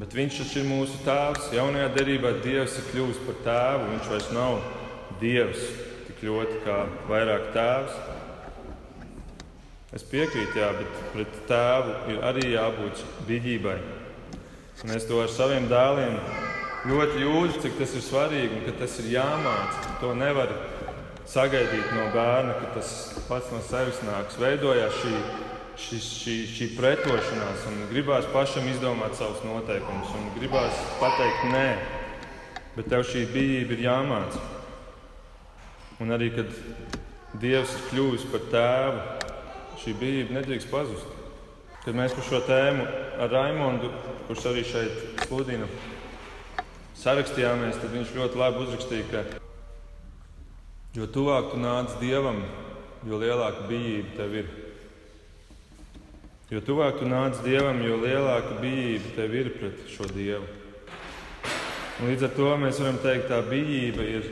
[0.00, 1.52] bet viņš taču ir mūsu tēvs.
[1.60, 3.92] Jaunajā derībā Dievs ir kļuvis par tēvu.
[3.92, 4.60] Viņš vairs nav
[5.20, 5.70] Dievs
[6.26, 6.76] ļoti kā
[7.08, 7.96] vairāk tēvs.
[9.96, 13.78] Es piekrītu, jā, bet pret tēvu ir arī jābūt vidībai.
[14.84, 16.14] Un es to ar saviem dēliem
[16.88, 19.88] ļoti jūtu, cik tas ir svarīgi un ka tas ir jāmācās.
[20.00, 20.54] To nevar
[21.28, 22.92] sagaidīt no bērna, ka tas
[23.28, 24.38] pats no sevis nāks.
[24.40, 25.16] Veidojās šī,
[25.84, 31.68] šī, šī, šī pretošanās, un gribās pašam izdomāt savus noteikumus, un gribās pateikt nē.
[32.78, 34.59] Bet tev šī bijība ir jāmācās.
[36.00, 36.48] Un arī, kad
[37.40, 39.00] Dievs ir kļuvis par tēvu,
[39.82, 41.18] šī bijība nedrīkst pazust.
[41.84, 42.86] Kad mēs par šo tēmu
[43.20, 43.92] ar Raimondu,
[44.26, 45.68] kurš arī šeit sludina,
[47.00, 49.20] sarakstījāmies, tad viņš ļoti labi uzrakstīja, ka
[50.96, 52.42] jo tuvāk tu nāc Dievam,
[53.06, 54.50] jo lielāka bijība tev ir.
[56.50, 60.48] Jo tuvāk tu nāc Dievam, jo lielāka bijība tev ir pret šo Dievu.
[62.00, 64.30] Un līdz ar to mēs varam teikt, ka tā bijība ir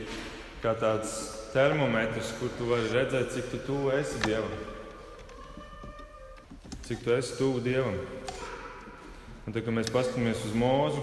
[0.63, 4.53] kā tāds termometrs, kur tu vari redzēt, cik tu tuvu esi Dievam.
[6.87, 7.97] Cik tu esi tuvu Dievam.
[9.45, 11.01] Un tad, kad mēs paskatāmies uz mūzu,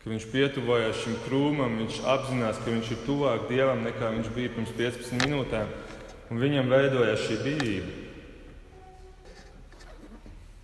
[0.00, 4.52] ka viņš pietuvojās šim krūmam, viņš apzinās, ka viņš ir tuvāk Dievam nekā viņš bija
[4.54, 5.74] pirms 15 minūtēm,
[6.32, 7.96] un viņam veidojās šī bijība.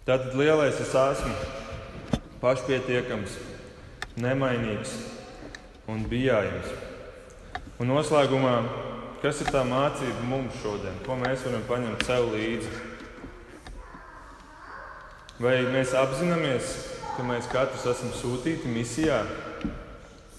[0.06, 1.32] Tātad lielais es esmu
[2.40, 3.40] pašpietiekams,
[4.22, 4.92] nemainīgs
[5.90, 6.95] un bijājams.
[7.76, 8.54] Un noslēgumā,
[9.20, 10.94] kas ir tā mācība mums šodien?
[11.04, 12.70] Ko mēs varam paņemt sev līdzi?
[15.44, 16.70] Vai mēs apzināmies,
[17.18, 19.18] ka mēs katrs esam sūtīti misijā?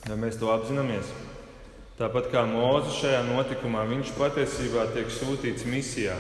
[0.08, 1.14] Vai mēs to apzināmies?
[2.02, 6.18] Tāpat kā Mozus šajā notikumā, viņš patiesībā tiek sūtīts misijā.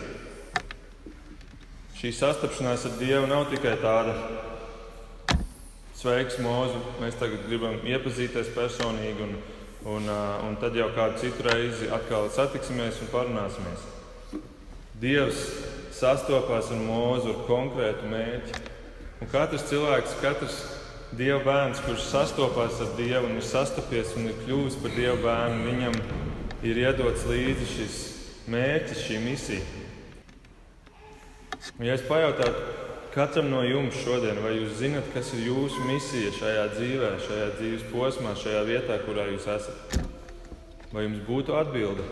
[1.97, 4.13] Šī sastapšanās ar Dievu nav tikai tāda
[5.97, 6.77] sveiks, mūzu.
[7.01, 9.39] Mēs tagad gribam iepazīties personīgi un
[9.87, 10.09] Un,
[10.43, 13.85] un tad jau kādu citu reizi atkal satiksimies un parunāsimies.
[14.99, 15.45] Dievs
[15.95, 18.65] sastopās ar mūzu ar konkrētu mērķi.
[19.23, 20.57] Un katrs cilvēks, katrs
[21.15, 25.63] Dieva bērns, kurš sastopās ar Dievu un ir sastapies un ir kļuvis par Dieva bērnu,
[25.69, 25.95] viņam
[26.67, 27.95] ir iedots līdzi šis
[28.51, 29.63] mērķis, šī misija.
[31.77, 32.86] Un, ja es pajautātu,
[33.17, 37.85] Katram no jums šodien, vai jūs zinat, kas ir jūsu misija šajā dzīvē, šajā dzīves
[37.89, 39.95] posmā, šajā vietā, kurā jūs esat?
[40.91, 42.03] Vai jums būtu atbilde?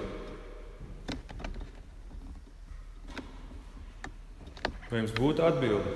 [4.90, 5.94] Vai jums būtu atbilde?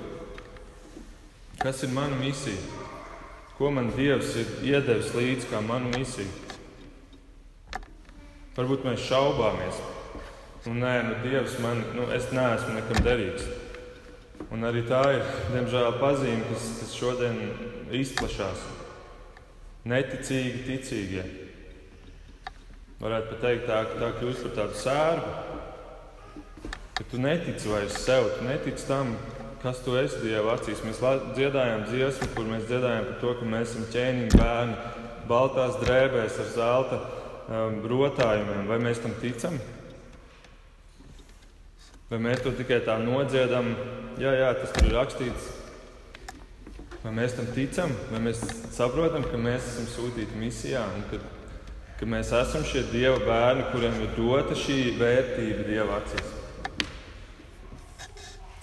[1.58, 2.62] Kas ir mana misija?
[3.56, 6.30] Ko man Dievs ir iedevis līdzi kā manu misiju?
[8.54, 9.82] Varbūt mēs šaubāmies.
[10.68, 13.50] Nu, nē, nu, Dievs man, nu, es neesmu nekam derīgs.
[14.50, 15.20] Un arī tā ir,
[15.52, 17.36] diemžēl, pazīme, kas, kas šodien
[17.94, 18.64] izplatās.
[19.86, 21.22] Neticīgi, ticīgie.
[23.00, 25.30] Varētu teikt, tā, ka tā kļūst par tādu sērgu.
[26.98, 29.14] Ka tu netici vairs sev, tu netici tam,
[29.62, 30.82] kas tu esi Dieva acīs.
[30.84, 31.00] Mēs
[31.38, 34.78] dziedājām dziesmu, kur mēs dziedājām par to, ka mēs esam ķēniņi bērni,
[35.30, 38.66] baltās drēbēs ar zelta um, rotājumiem.
[38.68, 39.56] Vai mēs tam ticam?
[42.10, 43.68] Vai mēs to tikai tā nodziedam,
[44.18, 45.44] jā, jā, tas tur ir rakstīts.
[47.04, 48.40] Vai mēs tam ticam, vai mēs
[48.74, 51.20] saprotam, ka mēs esam sūtīti misijā un ka,
[52.00, 56.32] ka mēs esam šie Dieva bērni, kuriem ir dota šī vērtība Dieva acīs.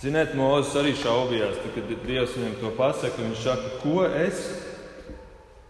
[0.01, 3.21] Ziniet, Mozus arī šaubījās, tad, kad Dievs viņam to pasaka.
[3.23, 4.41] Viņš saka, ko es,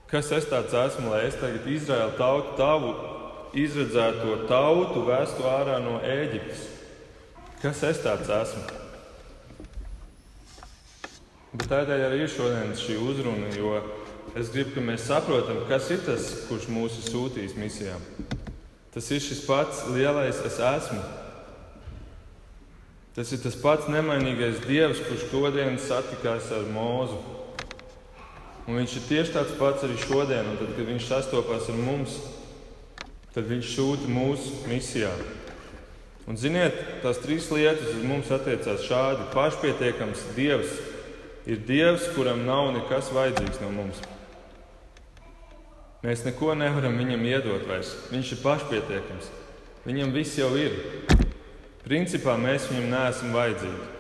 [0.10, 2.96] kas es tāds esmu, lai es tagad Izraēlu tautu, tavu
[3.54, 6.66] izredzēto tautu vēstu ārā no Ēģiptes.
[7.58, 8.64] Kas es tāds esmu?
[11.58, 13.72] Bet tādēļ arī ir šodienas šī uzruna, jo
[14.38, 17.96] es gribu, lai mēs saprotam, kas ir tas, kurš mūs ir sūtījis misijā.
[18.94, 21.00] Tas ir šis pats lielais es esmu.
[23.18, 27.18] Tas ir tas pats nemainīgais Dievs, kurš šodien satikās ar mūzu.
[28.68, 32.20] Un viņš ir tieši tāds pats arī šodien, un tad, kad viņš sastopās ar mums,
[33.34, 35.10] tad viņš sūta mūsu misijā.
[36.28, 39.30] Un, ziniet, tās trīs lietas uz mums attiecās šādi.
[39.32, 40.74] Pašpietiekams Dievs
[41.48, 44.02] ir Dievs, kuram nav nekas vajadzīgs no mums.
[46.04, 47.94] Mēs neko nevaram viņam iedot vairs.
[48.12, 49.32] Viņš ir pašpietiekams.
[49.88, 50.76] Viņam viss jau ir.
[51.88, 53.94] Principā mēs viņam neesam vajadzīgi.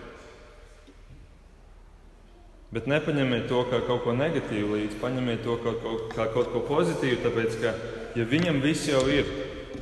[2.75, 5.71] Bet nepaņemiet to kā kaut ko negatīvu līdzi, paņemiet to kā,
[6.11, 7.71] kā kaut ko pozitīvu, tāpēc ka,
[8.19, 9.29] ja viņam viss jau ir,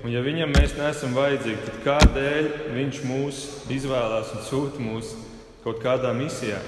[0.06, 3.40] un ja viņam mēs neesam vajadzīgi, tad kādēļ viņš mūs
[3.74, 5.16] izvēlās un sūta mūs
[5.64, 6.60] kaut kādā misijā?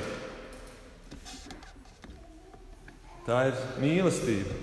[3.28, 4.56] Tā ir mīlestība.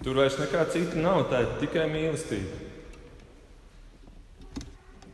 [0.00, 2.64] Tur vairs nekā cita nav, tā ir tikai mīlestība.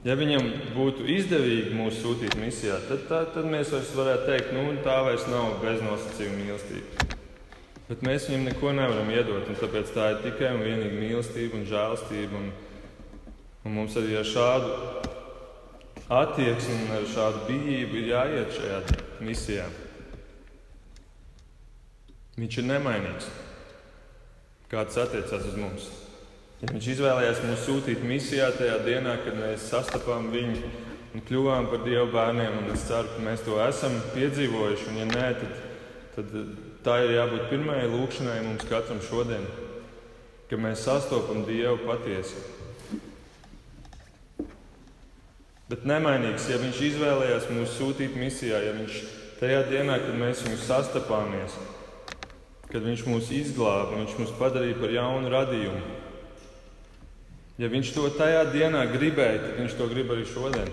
[0.04, 5.00] Ja viņam būtu izdevīgi mūs sūtīt misijā, tad, tā, tad mēs varētu teikt, nu, tā
[5.08, 7.13] vairs nav beznosacījuma mīlestība.
[7.84, 12.38] Bet mēs viņam neko nevaram iedot, tāpēc tā ir tikai un vienīgi mīlestība un žēlastība.
[12.40, 12.46] Un,
[13.64, 14.70] un mums arī ar šādu
[16.08, 18.80] attieksmi un ar šādu bijību ir jāiet šajā
[19.24, 19.68] misijā.
[22.40, 23.28] Viņš ir nemainīgs.
[24.72, 25.92] Kā tas attiecās uz mums?
[26.62, 30.72] Ja viņš izvēlējās mūs sūtīt misijā tajā dienā, kad mēs sastapām viņu
[31.14, 34.88] un kļuvām par Dieva bērniem, es ceru, ka mēs to esam piedzīvojuši.
[34.88, 35.58] Un, ja nē, tad,
[36.16, 36.32] tad
[36.84, 39.46] tā ir jābūt pirmajai lūkšanai mums katram šodien,
[40.50, 42.42] ka mēs sastopam Dievu patiesi.
[45.70, 48.98] Bet nemainīgs, ja viņš izvēlējās mūs sūtīt misijā, ja viņš
[49.40, 51.56] tajā dienā, kad mēs viņu sastapāmies,
[52.68, 55.80] kad viņš mūs izglāba, viņš mūs padarīja par jaunu radījumu.
[57.56, 60.68] Ja viņš to tajā dienā gribēja, tad viņš to grib arī šodien.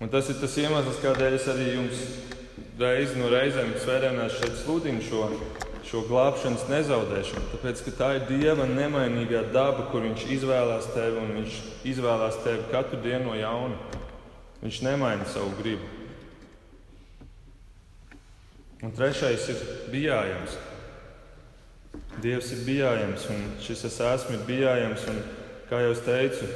[0.00, 2.04] Un tas ir tas iemesls, kādēļ es arī jums
[2.80, 5.26] reizi no reizēm svētdienās šeit sludinu šo,
[5.88, 7.46] šo glābšanas nezaudēšanu.
[7.54, 11.58] Tāpēc, ka tā ir Dieva nemainīgā daba, kur Viņš izvēlās tevi un Viņš
[11.92, 14.00] izvēlās tevi katru dienu no jauna.
[14.60, 15.88] Viņš nemaina savu gribu.
[18.80, 19.60] Un trešais ir
[19.92, 20.56] bijājams.
[22.20, 25.04] Dievs ir bijājams, un šis es esmu bijājams.
[25.12, 25.20] Un
[25.70, 26.48] Kā jau teicu,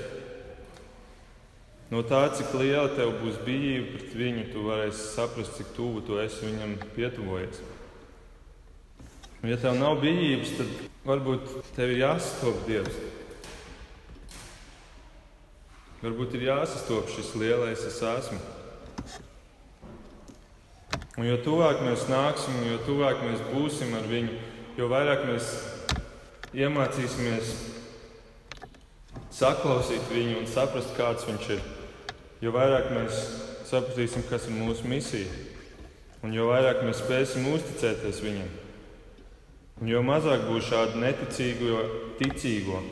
[1.93, 6.21] no tā, cik liela tev būs bijība pret viņu, tu varēsi saprast, cik tuvu tu
[6.23, 7.61] esi viņam pietuvojies.
[9.43, 10.71] Un, ja tev nav bijības, tad
[11.05, 12.97] varbūt tev ir jāsastop Dievs.
[16.01, 18.41] Varbūt ir jāsastop šis lielais es esmu.
[21.15, 24.35] Un jo tuvāk mēs nāksim, jo tuvāk mēs būsim ar viņu,
[24.81, 25.53] jo vairāk mēs
[26.57, 27.55] iemācīsimies
[29.35, 31.65] saklausīt viņu un saprast, kāds viņš ir.
[32.45, 33.21] Jo vairāk mēs
[33.65, 35.31] sapratīsim, kas ir mūsu misija,
[36.21, 38.51] un jo vairāk mēs spēsim uzticēties viņam,
[39.81, 41.79] un jo mazāk būs šādu neticīgo,
[42.19, 42.83] ticīgo.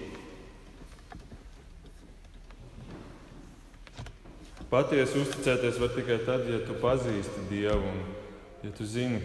[4.72, 8.00] Patiesi uzticēties var tikai tad, ja tu pazīsti Dievu un
[8.64, 9.20] ja tu zini,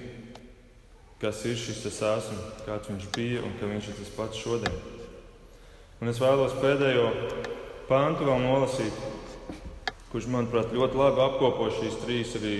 [1.21, 4.75] kas ir šis es esmu, kāds viņš bija un ka viņš ir tas pats šodien.
[6.03, 7.13] Un es vēlos pēdējo
[7.87, 9.07] pāntu vēl nolasīt,
[10.17, 12.55] kurš, manuprāt, ļoti labi apkopo šīs trīs arī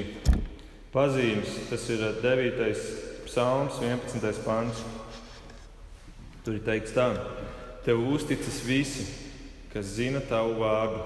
[0.93, 1.55] pazīmes.
[1.71, 2.67] Tas ir 9.
[3.25, 4.43] psalms, 11.
[4.45, 4.83] pāns.
[6.45, 7.07] Tur ir teikts tā,
[7.81, 9.07] tev uzticas visi,
[9.73, 11.01] kas zina tavu vārdu.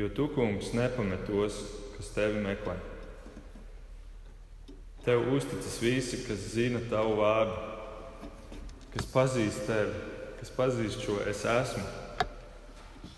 [0.00, 1.60] Jo tu, kungs, nepamet tos,
[1.98, 2.78] kas tevi meklē.
[5.04, 7.74] Tev uzticas visi, kas zina tavu vārdu
[8.94, 9.94] kas pazīst tevi,
[10.38, 11.82] kas pazīst šo es esmu,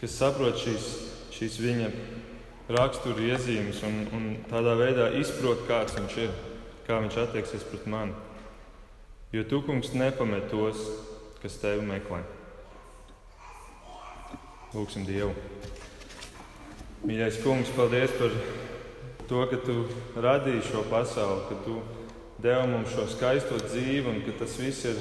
[0.01, 0.87] kas saprot šīs,
[1.37, 1.91] šīs viņa
[2.77, 6.33] rakstura iezīmes un, un tādā veidā izprot, kāds viņš ir,
[6.87, 8.17] kā viņš attieksies pret mani.
[9.35, 10.81] Jo tu, kungs, nepamet tos,
[11.43, 12.23] kas tevi meklē.
[14.75, 15.33] Lūksim Dievu.
[17.07, 18.33] Mīļais kungs, paldies par
[19.29, 19.77] to, ka tu
[20.23, 21.81] radīji šo pasauli, ka tu
[22.43, 24.99] devi mums šo skaisto dzīvi un ka tas viss ir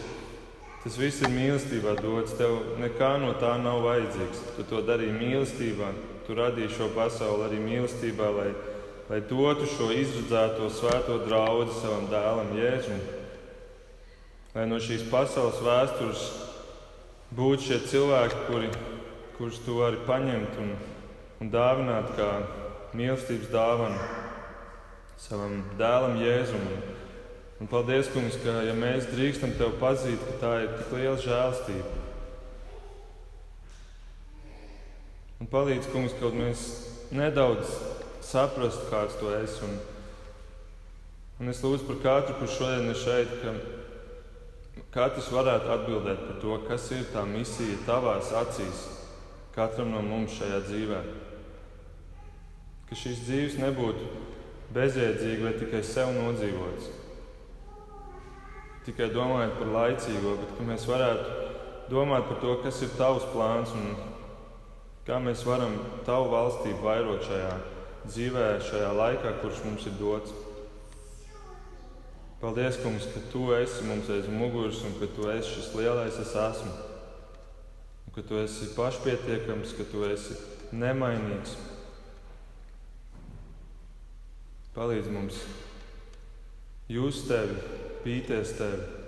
[0.85, 2.35] Tas viss ir mīlestībā dots.
[2.37, 4.41] Tev nekā no tā nav vajadzīgs.
[4.53, 5.87] Tu to darīji mīlestībā.
[6.27, 8.51] Tu radīji šo pasauli arī mīlestībā, lai,
[9.09, 13.01] lai dotu šo izredzēto svēto draugu savam dēlam Jēzum.
[14.53, 16.27] Lai no šīs pasaules vēstures
[17.33, 18.69] būtu šie cilvēki, kuri,
[19.39, 20.75] kurus tu vari paņemt un,
[21.41, 22.29] un dāvināt kā
[22.93, 24.05] mīlestības dāvanu
[25.17, 26.94] savam dēlam Jēzumam.
[27.65, 31.93] Un paldies, Kungs, ka ja mēs drīkstam Tev pazīt, ka tā ir tik liela žēlstība.
[35.41, 36.65] Un palīdz, Kungs, kaut mēs
[37.09, 37.71] nedaudz
[38.21, 39.65] saprast, kāds Tu esi.
[39.65, 39.73] Un,
[41.41, 46.59] un es lūdzu par katru, kurš šodien ir šeit, ka katrs varētu atbildēt par to,
[46.67, 48.83] kas ir tā misija Tavās acīs,
[49.57, 51.01] katram no mums šajā dzīvē.
[52.91, 54.11] Ka šīs dzīves nebūtu
[54.77, 56.93] bezjēdzīga vai tikai sev nodzīvotas
[58.85, 61.45] tikai domājot par laicīgo, bet ka mēs varētu
[61.89, 63.93] domāt par to, kas ir tavs plāns un
[65.05, 67.53] kā mēs varam tavu valstību vairot šajā
[68.05, 70.33] dzīvē, šajā laikā, kurš mums ir dots.
[72.41, 76.33] Paldies, Kungs, ka Tu esi mums aiz muguras un ka Tu esi šis lielais es
[76.37, 76.73] esmu.
[78.05, 80.37] Un ka Tu esi pašpietiekams, ka Tu esi
[80.75, 81.55] nemainīgs.
[84.75, 85.39] Palīdz mums
[86.91, 87.55] just Tevi,
[88.05, 89.03] pīties Tevi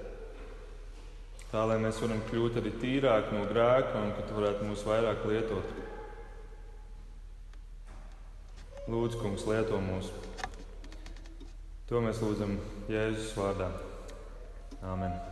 [1.51, 5.23] tā lai mēs varam kļūt arī tīrāki no grēka un ka tu varētu mūs vairāk
[5.29, 5.71] lietot.
[8.87, 10.11] Lūdzu, kungs, lieto mūs.
[11.87, 12.59] To mēs lūdzam
[12.91, 13.71] Jēzus vārdā.
[14.83, 15.26] Āmen!